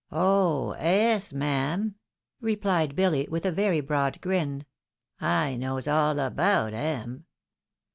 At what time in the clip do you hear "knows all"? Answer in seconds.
5.57-6.17